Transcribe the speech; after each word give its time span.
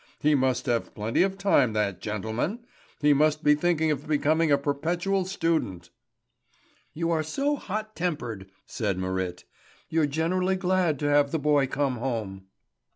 He 0.19 0.33
must 0.33 0.65
have 0.65 0.95
plenty 0.95 1.21
of 1.21 1.37
time, 1.37 1.73
that 1.73 2.01
gentleman. 2.01 2.65
He 3.01 3.13
must 3.13 3.43
be 3.43 3.53
thinking 3.53 3.91
of 3.91 4.07
becoming 4.07 4.51
a 4.51 4.57
perpetual 4.57 5.25
student!" 5.25 5.91
"You 6.91 7.11
are 7.11 7.21
so 7.21 7.55
hot 7.55 7.95
tempered," 7.95 8.49
said 8.65 8.97
Marit. 8.97 9.43
"You're 9.89 10.07
generally 10.07 10.55
glad 10.55 10.97
to 11.01 11.05
have 11.07 11.29
the 11.29 11.37
boy 11.37 11.67
come 11.67 11.97
home." 11.97 12.47